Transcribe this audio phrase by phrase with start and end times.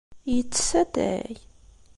[0.33, 1.33] Yettess atay?